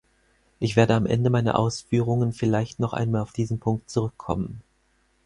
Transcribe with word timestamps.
Ich 0.59 0.75
werde 0.75 0.95
am 0.95 1.05
Ende 1.05 1.29
meiner 1.29 1.59
Ausführungen 1.59 2.33
vielleicht 2.33 2.79
noch 2.79 2.93
einmal 2.93 3.21
auf 3.21 3.33
diesen 3.33 3.59
Punkt 3.59 3.91
zurückkommen. 3.91 4.63